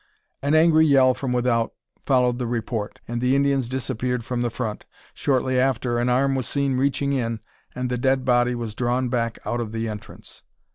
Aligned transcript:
An 0.41 0.55
angry 0.55 0.87
yell 0.87 1.13
from 1.13 1.31
without 1.31 1.73
followed 2.07 2.39
the 2.39 2.47
report, 2.47 2.99
and 3.07 3.21
the 3.21 3.35
Indians 3.35 3.69
disappeared 3.69 4.25
from 4.25 4.41
the 4.41 4.49
front. 4.49 4.87
Shortly 5.13 5.59
after, 5.59 5.99
an 5.99 6.09
arm 6.09 6.33
was 6.33 6.47
seen 6.47 6.75
reaching 6.75 7.13
in, 7.13 7.39
and 7.75 7.87
the 7.87 7.99
dead 7.99 8.25
body 8.25 8.55
was 8.55 8.73
drawn 8.73 9.09
back 9.09 9.37
out 9.45 9.59
of 9.61 9.71
the 9.73 9.87
entrance. 9.87 10.41